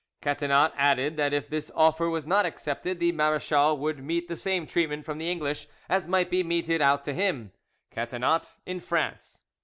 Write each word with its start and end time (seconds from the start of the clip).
Catinat 0.23 0.73
added 0.77 1.15
that 1.17 1.31
if 1.31 1.47
this 1.47 1.69
offer 1.75 2.09
was 2.09 2.25
not 2.25 2.43
accepted, 2.43 2.99
the 2.99 3.11
marechal 3.11 3.77
would 3.77 4.03
meet 4.03 4.27
the 4.27 4.35
same 4.35 4.65
treatment 4.65 5.05
from 5.05 5.19
the 5.19 5.29
English 5.29 5.67
as 5.87 6.07
might 6.07 6.31
be 6.31 6.41
meted 6.41 6.81
out 6.81 7.03
to 7.03 7.13
him, 7.13 7.51
Catinat, 7.91 8.53
in 8.65 8.79
France. 8.79 9.43